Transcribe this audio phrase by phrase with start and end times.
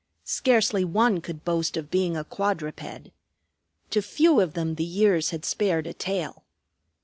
[0.25, 3.11] Scarcely one could boast of being a quadruped.
[3.91, 6.43] To few of them the years had spared a tail.